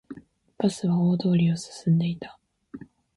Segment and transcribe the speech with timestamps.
[0.57, 2.39] バスは大通りを進んでいた